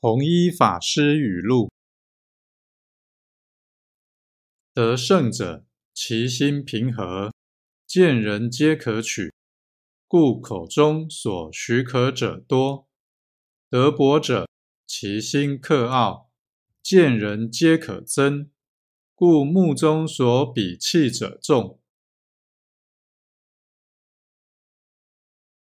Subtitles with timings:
[0.00, 1.72] 弘一法师语录：
[4.72, 7.32] 得胜者，其心平和，
[7.84, 9.32] 见人皆可取，
[10.06, 12.86] 故口中所许可者多；
[13.68, 14.48] 得薄者，
[14.86, 16.30] 其心克傲，
[16.80, 18.50] 见人皆可憎，
[19.16, 21.80] 故目中所鄙弃者众。